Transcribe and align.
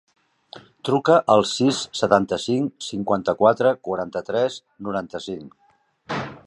Truca 0.87 1.17
al 1.33 1.45
sis, 1.49 1.81
setanta-cinc, 1.99 2.75
cinquanta-quatre, 2.87 3.75
quaranta-tres, 3.89 4.61
noranta-cinc. 4.89 5.59